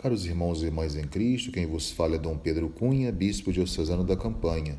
[0.00, 4.04] Caros irmãos e irmãs em Cristo, quem vos fala é Dom Pedro Cunha, bispo diocesano
[4.04, 4.78] da Campanha.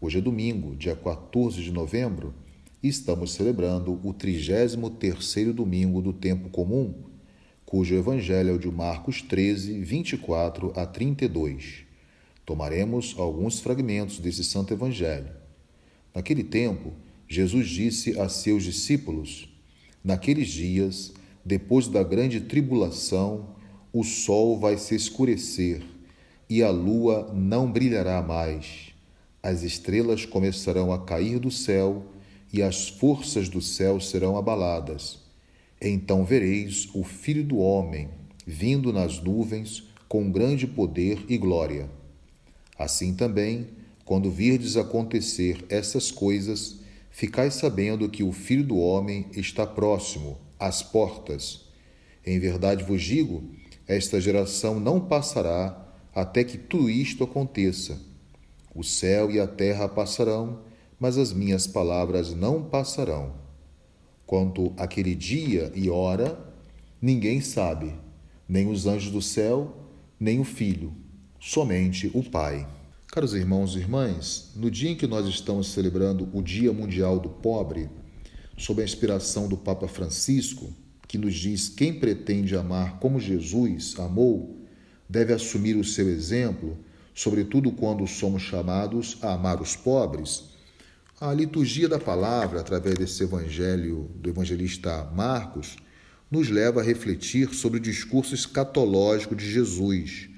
[0.00, 2.34] Hoje é domingo, dia 14 de novembro,
[2.82, 6.92] e estamos celebrando o 33º domingo do tempo comum,
[7.64, 11.84] cujo evangelho é o de Marcos 13, 24 a 32.
[12.44, 15.30] Tomaremos alguns fragmentos desse santo evangelho.
[16.12, 16.94] Naquele tempo,
[17.28, 19.48] Jesus disse a seus discípulos:
[20.02, 21.12] Naqueles dias,
[21.44, 23.56] depois da grande tribulação,
[23.92, 25.82] o sol vai se escurecer
[26.48, 28.92] e a lua não brilhará mais.
[29.42, 32.04] As estrelas começarão a cair do céu
[32.52, 35.18] e as forças do céu serão abaladas.
[35.80, 38.08] Então vereis o Filho do Homem
[38.46, 41.88] vindo nas nuvens com grande poder e glória.
[42.78, 43.68] Assim também,
[44.04, 46.76] quando virdes acontecer essas coisas,
[47.10, 51.66] ficai sabendo que o Filho do Homem está próximo, às portas.
[52.24, 53.44] Em verdade vos digo
[53.88, 57.98] esta geração não passará até que tudo isto aconteça.
[58.74, 60.60] O céu e a terra passarão,
[61.00, 63.32] mas as minhas palavras não passarão.
[64.26, 66.38] Quanto àquele dia e hora,
[67.00, 67.94] ninguém sabe,
[68.46, 69.74] nem os anjos do céu,
[70.20, 70.92] nem o Filho,
[71.40, 72.68] somente o Pai.
[73.06, 77.30] Caros irmãos e irmãs, no dia em que nós estamos celebrando o Dia Mundial do
[77.30, 77.88] Pobre,
[78.56, 80.70] sob a inspiração do Papa Francisco,
[81.08, 84.58] que nos diz quem pretende amar como Jesus amou,
[85.08, 86.76] deve assumir o seu exemplo,
[87.14, 90.50] sobretudo quando somos chamados a amar os pobres.
[91.18, 95.76] A liturgia da palavra, através desse evangelho do evangelista Marcos,
[96.30, 100.28] nos leva a refletir sobre o discurso escatológico de Jesus,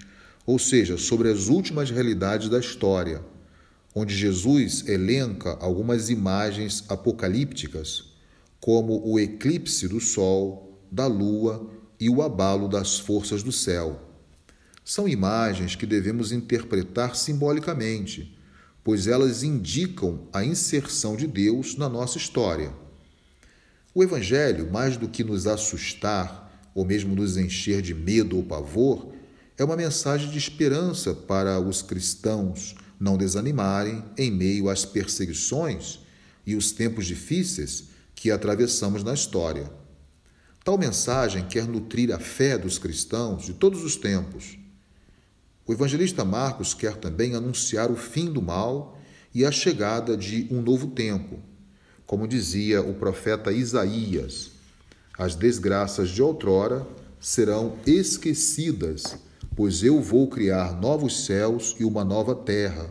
[0.47, 3.21] ou seja, sobre as últimas realidades da história,
[3.93, 8.10] onde Jesus elenca algumas imagens apocalípticas
[8.61, 14.09] como o eclipse do Sol, da Lua e o abalo das forças do céu.
[14.85, 18.37] São imagens que devemos interpretar simbolicamente,
[18.85, 22.73] pois elas indicam a inserção de Deus na nossa história.
[23.95, 29.13] O Evangelho, mais do que nos assustar ou mesmo nos encher de medo ou pavor,
[29.59, 36.01] é uma mensagem de esperança para os cristãos não desanimarem em meio às perseguições
[36.47, 37.89] e os tempos difíceis
[38.21, 39.73] que atravessamos na história.
[40.63, 44.59] Tal mensagem quer nutrir a fé dos cristãos de todos os tempos.
[45.67, 49.01] O evangelista Marcos quer também anunciar o fim do mal
[49.35, 51.39] e a chegada de um novo tempo.
[52.05, 54.51] Como dizia o profeta Isaías,
[55.17, 56.87] as desgraças de outrora
[57.19, 59.17] serão esquecidas,
[59.57, 62.91] pois eu vou criar novos céus e uma nova terra.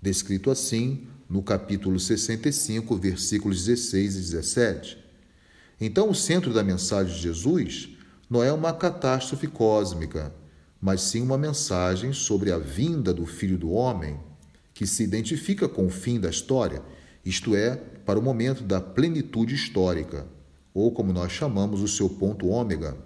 [0.00, 4.98] Descrito assim no capítulo 65, versículos 16 e 17.
[5.80, 7.88] Então, o centro da mensagem de Jesus
[8.28, 10.32] não é uma catástrofe cósmica,
[10.80, 14.18] mas sim uma mensagem sobre a vinda do Filho do Homem,
[14.74, 16.82] que se identifica com o fim da história,
[17.24, 20.26] isto é, para o momento da plenitude histórica,
[20.74, 22.96] ou como nós chamamos o seu ponto ômega.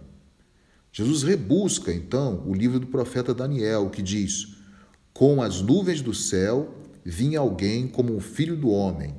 [0.93, 4.56] Jesus rebusca, então, o livro do profeta Daniel, que diz:
[5.12, 6.75] Com as nuvens do céu
[7.08, 9.14] vinha alguém como um filho do homem.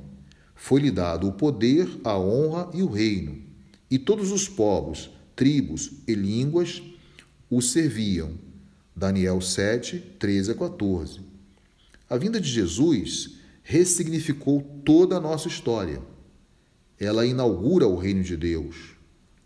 [0.54, 3.42] Foi-lhe dado o poder, a honra e o reino.
[3.90, 6.82] E todos os povos, tribos e línguas
[7.48, 8.32] o serviam.
[8.94, 11.20] Daniel 7, 13 a 14.
[12.10, 16.02] A vinda de Jesus ressignificou toda a nossa história.
[17.00, 18.96] Ela inaugura o reino de Deus.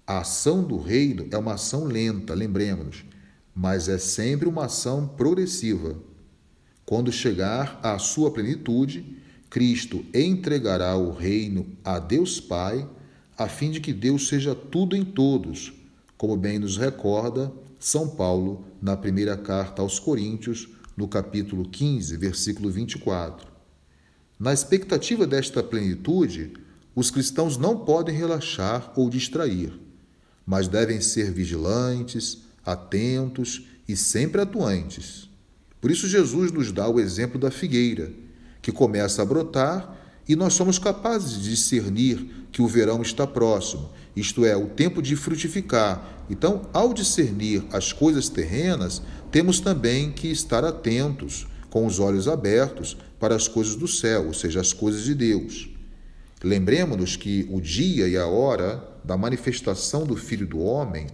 [0.04, 3.04] A ação do reino é uma ação lenta, lembremos-nos,
[3.54, 5.96] mas é sempre uma ação progressiva.
[6.92, 9.16] Quando chegar à sua plenitude,
[9.48, 12.86] Cristo entregará o reino a Deus Pai,
[13.34, 15.72] a fim de que Deus seja tudo em todos,
[16.18, 22.70] como bem nos recorda São Paulo na primeira carta aos Coríntios, no capítulo 15, versículo
[22.70, 23.50] 24.
[24.38, 26.52] Na expectativa desta plenitude,
[26.94, 29.72] os cristãos não podem relaxar ou distrair,
[30.44, 35.31] mas devem ser vigilantes, atentos e sempre atuantes.
[35.82, 38.12] Por isso, Jesus nos dá o exemplo da figueira,
[38.62, 39.98] que começa a brotar
[40.28, 45.02] e nós somos capazes de discernir que o verão está próximo, isto é, o tempo
[45.02, 46.24] de frutificar.
[46.30, 49.02] Então, ao discernir as coisas terrenas,
[49.32, 54.34] temos também que estar atentos, com os olhos abertos, para as coisas do céu, ou
[54.34, 55.68] seja, as coisas de Deus.
[56.44, 61.08] Lembremos-nos que o dia e a hora da manifestação do Filho do Homem,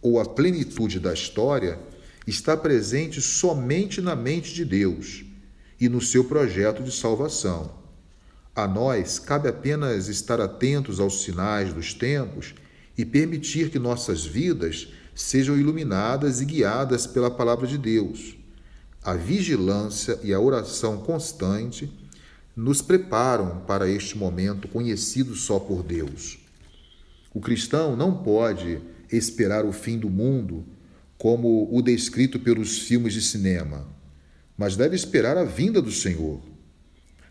[0.00, 1.78] ou a plenitude da história,
[2.26, 5.24] está presente somente na mente de Deus
[5.80, 7.82] e no seu projeto de salvação.
[8.54, 12.54] A nós cabe apenas estar atentos aos sinais dos tempos
[12.96, 18.36] e permitir que nossas vidas sejam iluminadas e guiadas pela palavra de Deus.
[19.02, 21.92] A vigilância e a oração constante
[22.56, 26.38] nos preparam para este momento conhecido só por Deus.
[27.34, 28.80] O cristão não pode
[29.10, 30.64] esperar o fim do mundo
[31.24, 33.88] como o descrito pelos filmes de cinema,
[34.58, 36.42] mas deve esperar a vinda do Senhor.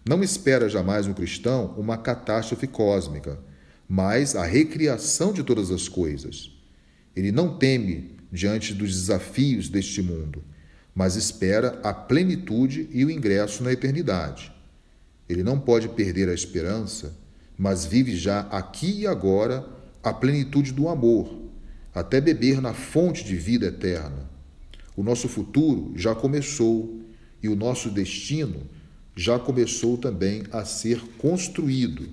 [0.03, 3.37] Não espera jamais um cristão uma catástrofe cósmica,
[3.87, 6.51] mas a recriação de todas as coisas.
[7.15, 10.43] Ele não teme diante dos desafios deste mundo,
[10.95, 14.51] mas espera a plenitude e o ingresso na eternidade.
[15.29, 17.15] Ele não pode perder a esperança,
[17.55, 19.63] mas vive já aqui e agora
[20.01, 21.42] a plenitude do amor,
[21.93, 24.29] até beber na fonte de vida eterna.
[24.95, 27.01] O nosso futuro já começou
[27.41, 28.61] e o nosso destino
[29.15, 32.07] já começou também a ser construído.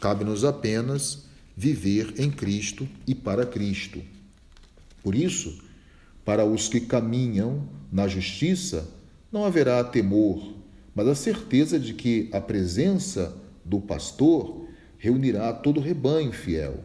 [0.00, 1.24] Cabe-nos apenas
[1.56, 4.02] viver em Cristo e para Cristo.
[5.02, 5.58] Por isso,
[6.24, 8.88] para os que caminham na justiça,
[9.32, 10.54] não haverá temor,
[10.94, 14.66] mas a certeza de que a presença do pastor
[14.98, 16.82] reunirá todo o rebanho fiel.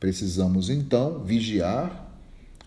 [0.00, 2.12] Precisamos então vigiar,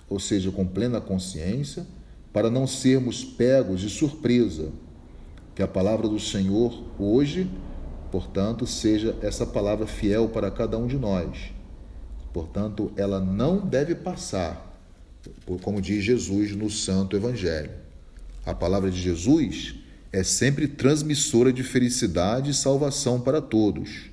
[0.09, 1.85] ou seja, com plena consciência,
[2.33, 4.69] para não sermos pegos de surpresa.
[5.55, 7.49] Que a palavra do Senhor hoje,
[8.11, 11.51] portanto, seja essa palavra fiel para cada um de nós.
[12.33, 14.77] Portanto, ela não deve passar,
[15.61, 17.71] como diz Jesus no Santo Evangelho.
[18.45, 19.75] A palavra de Jesus
[20.11, 24.10] é sempre transmissora de felicidade e salvação para todos.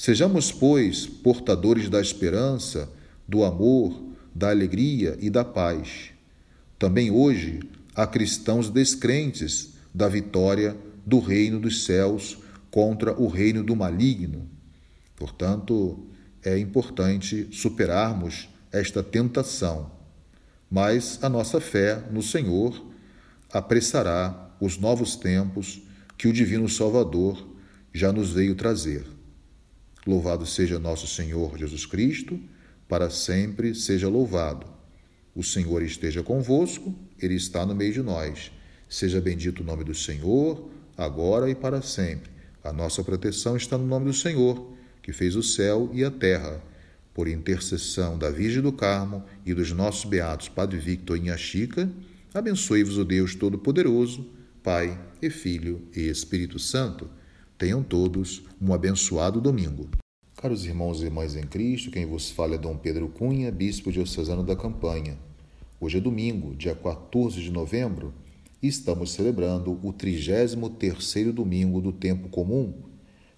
[0.00, 2.88] Sejamos, pois, portadores da esperança,
[3.26, 4.00] do amor,
[4.32, 6.10] da alegria e da paz.
[6.78, 7.58] Também hoje
[7.96, 12.38] há cristãos descrentes da vitória do reino dos céus
[12.70, 14.48] contra o reino do maligno.
[15.16, 16.06] Portanto,
[16.44, 19.90] é importante superarmos esta tentação.
[20.70, 22.86] Mas a nossa fé no Senhor
[23.52, 25.82] apressará os novos tempos
[26.16, 27.48] que o Divino Salvador
[27.92, 29.17] já nos veio trazer.
[30.06, 32.40] Louvado seja nosso Senhor Jesus Cristo,
[32.88, 34.66] para sempre seja louvado.
[35.34, 38.50] O Senhor esteja convosco, Ele está no meio de nós.
[38.88, 42.30] Seja bendito o nome do Senhor, agora e para sempre.
[42.64, 44.72] A nossa proteção está no nome do Senhor,
[45.02, 46.62] que fez o céu e a terra.
[47.14, 51.90] Por intercessão da Virgem do Carmo e dos nossos beatos Padre Victor e Inha Chica,
[52.32, 54.26] abençoe-vos o Deus Todo-Poderoso,
[54.62, 57.10] Pai e Filho e Espírito Santo.
[57.58, 59.88] Tenham todos um abençoado domingo.
[60.36, 64.44] Caros irmãos e irmãs em Cristo, quem vos fala é Dom Pedro Cunha, bispo diocesano
[64.44, 65.18] da Campanha.
[65.80, 68.14] Hoje é domingo, dia 14 de novembro,
[68.62, 72.72] e estamos celebrando o 33º domingo do tempo comum,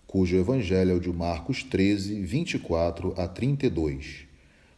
[0.06, 4.26] cujo evangelho é o de Marcos 13, 24 a 32.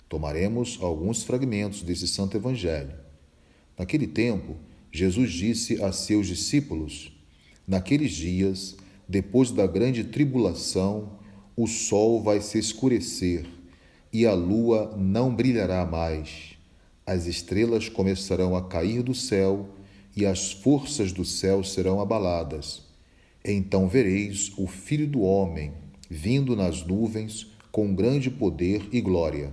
[0.08, 2.94] Tomaremos alguns fragmentos desse santo evangelho.
[3.76, 4.54] Naquele tempo,
[4.92, 7.12] Jesus disse a seus discípulos:
[7.66, 8.76] Naqueles dias,
[9.12, 11.18] depois da grande tribulação,
[11.54, 13.44] o sol vai se escurecer
[14.10, 16.56] e a lua não brilhará mais.
[17.04, 19.68] As estrelas começarão a cair do céu
[20.16, 22.84] e as forças do céu serão abaladas.
[23.44, 25.74] Então vereis o Filho do Homem
[26.08, 29.52] vindo nas nuvens com grande poder e glória.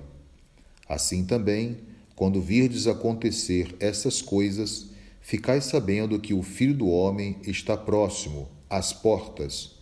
[0.88, 1.80] Assim também,
[2.16, 4.90] quando virdes acontecer essas coisas,
[5.30, 9.76] Ficai sabendo que o Filho do Homem está próximo, às portas.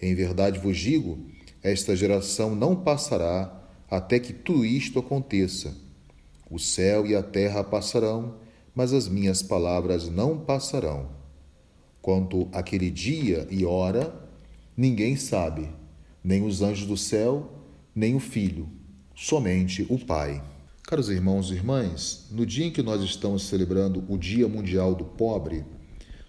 [0.00, 1.18] Em verdade vos digo:
[1.62, 5.74] esta geração não passará até que tudo isto aconteça.
[6.50, 8.36] O céu e a terra passarão,
[8.74, 11.08] mas as minhas palavras não passarão.
[12.02, 14.14] Quanto àquele dia e hora,
[14.76, 15.70] ninguém sabe,
[16.22, 17.50] nem os anjos do céu,
[17.94, 18.68] nem o Filho,
[19.14, 20.42] somente o Pai.
[20.82, 25.04] Caros irmãos e irmãs, no dia em que nós estamos celebrando o Dia Mundial do
[25.04, 25.64] Pobre,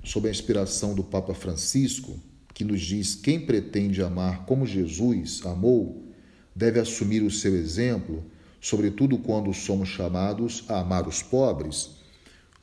[0.06, 2.18] sob a inspiração do Papa Francisco,
[2.54, 6.14] que nos diz quem pretende amar como Jesus amou,
[6.56, 8.24] deve assumir o seu exemplo,
[8.62, 11.90] sobretudo quando somos chamados a amar os pobres.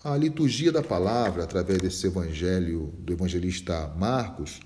[0.03, 4.61] A liturgia da palavra, através desse evangelho do evangelista Marcos,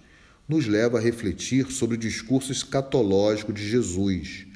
[0.48, 4.46] nos leva a refletir sobre o discurso escatológico de Jesus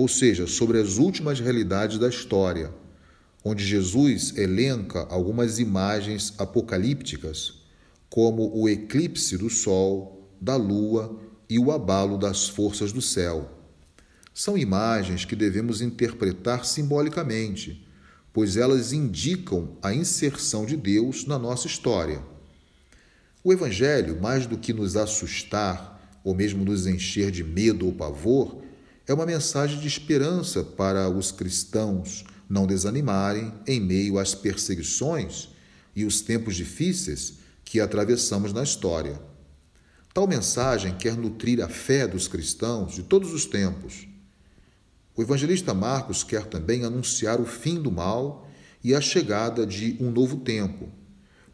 [0.00, 2.72] ou seja, sobre as últimas realidades da história,
[3.44, 7.59] onde Jesus elenca algumas imagens apocalípticas,
[8.10, 13.56] como o eclipse do Sol, da Lua e o abalo das forças do céu.
[14.34, 17.86] São imagens que devemos interpretar simbolicamente,
[18.32, 22.22] pois elas indicam a inserção de Deus na nossa história.
[23.44, 28.62] O Evangelho, mais do que nos assustar ou mesmo nos encher de medo ou pavor,
[29.06, 35.48] é uma mensagem de esperança para os cristãos não desanimarem em meio às perseguições
[35.94, 37.38] e os tempos difíceis
[37.70, 39.22] que atravessamos na história.
[40.12, 44.08] Tal mensagem quer nutrir a fé dos cristãos de todos os tempos.
[45.16, 48.48] O evangelista Marcos quer também anunciar o fim do mal
[48.82, 50.88] e a chegada de um novo tempo.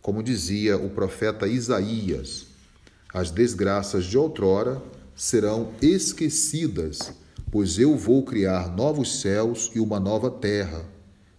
[0.01, 2.47] Como dizia o profeta Isaías,
[3.13, 4.83] as desgraças de outrora
[5.15, 7.13] serão esquecidas,
[7.53, 10.83] pois eu vou criar novos céus e uma nova terra.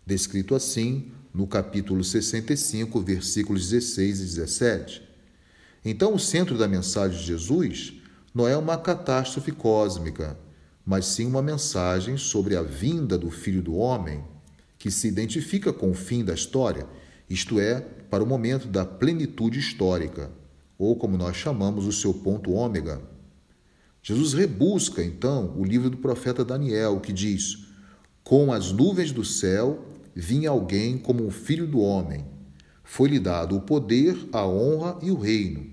[0.06, 5.04] Descrito assim no capítulo 65, versículos 16 e 17.
[5.86, 7.94] Então, o centro da mensagem de Jesus
[8.34, 10.36] não é uma catástrofe cósmica,
[10.84, 14.24] mas sim uma mensagem sobre a vinda do Filho do Homem,
[14.80, 16.88] que se identifica com o fim da história,
[17.30, 20.32] isto é, para o momento da plenitude histórica,
[20.76, 23.00] ou como nós chamamos o seu ponto ômega.
[24.02, 27.68] Jesus rebusca, então, o livro do profeta Daniel, que diz:
[28.24, 29.87] Com as nuvens do céu
[30.20, 32.26] vinha alguém como um filho do homem.
[32.84, 35.68] Foi-lhe dado o poder, a honra e o reino.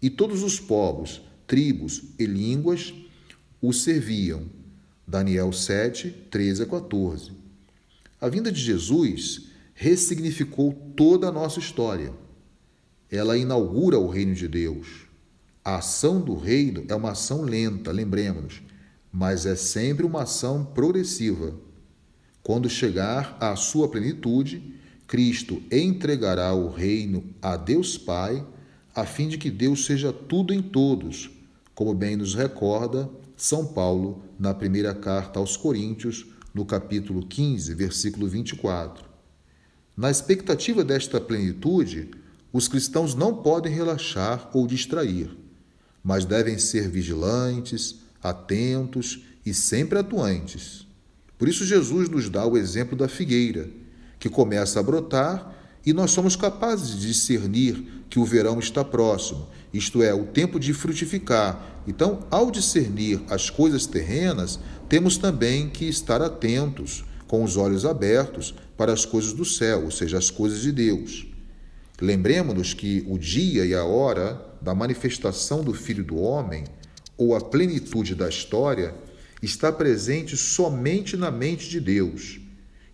[0.00, 2.94] E todos os povos, tribos e línguas
[3.60, 4.44] o serviam.
[5.06, 7.32] Daniel 7, 13 a 14.
[8.20, 12.12] A vinda de Jesus ressignificou toda a nossa história.
[13.10, 15.10] Ela inaugura o reino de Deus
[15.64, 18.62] a ação do reino é uma ação lenta, lembremos-nos,
[19.12, 21.54] mas é sempre uma ação progressiva.
[22.50, 24.74] Quando chegar à sua plenitude,
[25.06, 28.44] Cristo entregará o reino a Deus Pai,
[28.92, 31.30] a fim de que Deus seja tudo em todos,
[31.76, 38.26] como bem nos recorda São Paulo na primeira carta aos Coríntios, no capítulo 15, versículo
[38.26, 39.04] 24.
[39.96, 42.10] Na expectativa desta plenitude,
[42.52, 45.30] os cristãos não podem relaxar ou distrair
[46.02, 50.89] mas devem ser vigilantes, atentos e sempre atuantes.
[51.40, 53.66] Por isso, Jesus nos dá o exemplo da figueira,
[54.18, 55.56] que começa a brotar
[55.86, 60.60] e nós somos capazes de discernir que o verão está próximo, isto é, o tempo
[60.60, 61.80] de frutificar.
[61.88, 68.54] Então, ao discernir as coisas terrenas, temos também que estar atentos, com os olhos abertos,
[68.76, 71.26] para as coisas do céu, ou seja, as coisas de Deus.
[71.98, 76.64] Lembremos-nos que o dia e a hora da manifestação do Filho do Homem,
[77.16, 78.94] ou a plenitude da história,
[79.42, 82.40] está presente somente na mente de Deus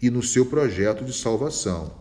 [0.00, 1.95] e no seu projeto de salvação.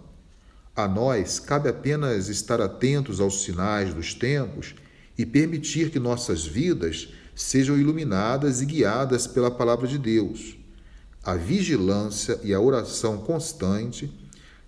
[0.75, 4.75] A nós cabe apenas estar atentos aos sinais dos tempos
[5.18, 10.58] e permitir que nossas vidas sejam iluminadas e guiadas pela palavra de Deus.
[11.24, 14.12] A vigilância e a oração constante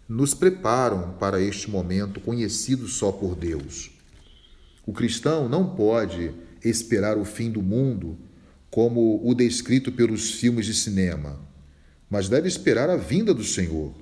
[0.07, 3.91] nos preparam para este momento conhecido só por Deus.
[4.85, 8.17] O cristão não pode esperar o fim do mundo
[8.69, 11.39] como o descrito pelos filmes de cinema,
[12.09, 13.93] mas deve esperar a vinda do Senhor.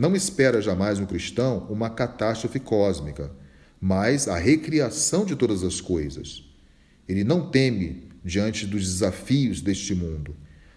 [0.00, 3.30] Não espera jamais um cristão uma catástrofe cósmica,
[3.80, 6.44] mas a recriação de todas as coisas.
[7.08, 10.34] Ele não teme diante dos desafios deste mundo,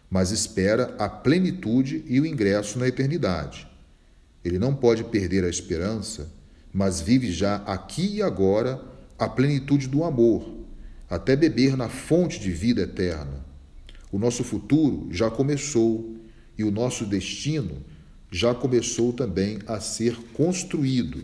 [0.10, 3.68] mas espera a plenitude e o ingresso na eternidade.
[4.44, 6.32] Ele não pode perder a esperança,
[6.72, 8.82] mas vive já aqui e agora
[9.18, 10.59] a plenitude do amor,
[11.10, 13.46] até beber na fonte de vida eterna.
[14.12, 16.16] O nosso futuro já começou
[16.58, 17.84] e o nosso destino
[18.32, 21.24] já começou também a ser construído.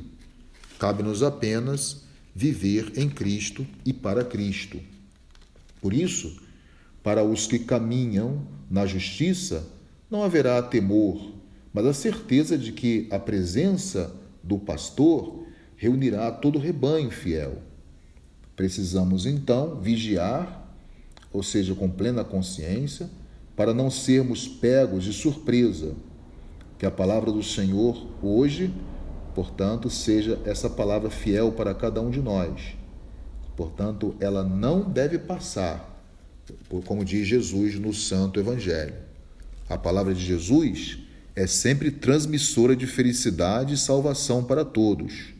[0.79, 4.79] Cabe-nos apenas viver em Cristo e para Cristo.
[5.81, 6.35] Por isso,
[7.03, 9.67] para os que caminham na justiça,
[10.09, 11.33] não haverá temor,
[11.71, 17.61] mas a certeza de que a presença do pastor reunirá todo o rebanho fiel.
[18.55, 20.65] Precisamos então vigiar,
[21.31, 23.09] ou seja, com plena consciência,
[23.55, 25.93] para não sermos pegos de surpresa.
[26.77, 28.73] Que a palavra do Senhor hoje,
[29.33, 32.75] portanto, seja essa palavra fiel para cada um de nós.
[33.55, 36.03] Portanto, ela não deve passar,
[36.85, 38.95] como diz Jesus no Santo Evangelho.
[39.69, 40.99] A palavra de Jesus
[41.35, 45.34] é sempre transmissora de felicidade e salvação para todos.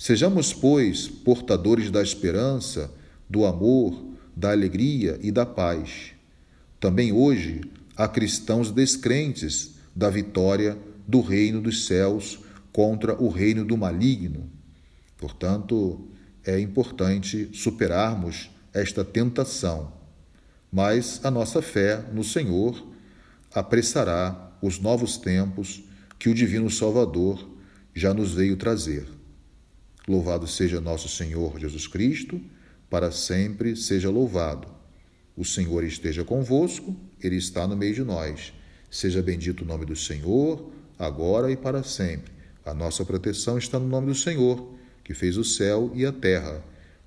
[0.00, 2.90] Sejamos, pois, portadores da esperança,
[3.28, 4.02] do amor,
[4.34, 6.12] da alegria e da paz.
[6.80, 7.60] Também hoje
[7.94, 12.38] há cristãos descrentes da vitória do reino dos céus
[12.72, 14.50] contra o reino do maligno.
[15.18, 16.08] Portanto,
[16.46, 19.92] é importante superarmos esta tentação,
[20.72, 22.86] mas a nossa fé no Senhor
[23.54, 25.84] apressará os novos tempos
[26.18, 27.46] que o Divino Salvador
[27.94, 29.19] já nos veio trazer.
[30.10, 32.40] Louvado seja nosso Senhor Jesus Cristo,
[32.90, 34.66] para sempre seja louvado.
[35.36, 38.52] O Senhor esteja convosco, Ele está no meio de nós.
[38.90, 42.32] Seja bendito o nome do Senhor, agora e para sempre.
[42.64, 44.74] A nossa proteção está no nome do Senhor,
[45.04, 46.60] que fez o céu e a terra.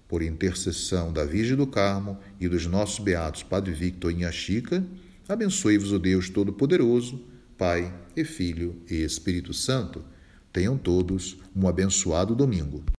[0.07, 4.81] Por intercessão da Virgem do Carmo e dos nossos beatos Padre Victor e Inha Chica,
[5.27, 7.21] abençoe-vos o Deus Todo-Poderoso,
[7.57, 10.05] Pai e Filho e Espírito Santo.
[10.53, 12.83] Tenham todos um abençoado domingo.